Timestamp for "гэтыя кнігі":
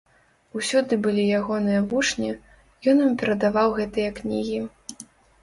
3.83-4.59